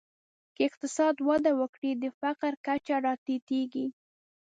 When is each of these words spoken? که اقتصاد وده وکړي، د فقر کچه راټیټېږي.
که 0.55 0.61
اقتصاد 0.69 1.15
وده 1.27 1.51
وکړي، 1.59 1.91
د 2.03 2.05
فقر 2.19 2.53
کچه 2.65 2.95
راټیټېږي. 3.05 3.87